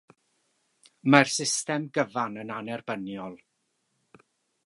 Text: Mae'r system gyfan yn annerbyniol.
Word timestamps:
Mae'r 1.15 1.29
system 1.33 1.85
gyfan 1.99 2.41
yn 2.45 2.55
annerbyniol. 2.57 3.39